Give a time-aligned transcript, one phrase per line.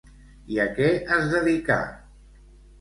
[0.53, 0.87] I a què
[1.19, 1.79] es dedicà?